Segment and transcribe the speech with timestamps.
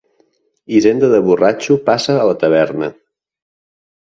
[0.77, 2.91] Hisenda de borratxo passa a la taverna.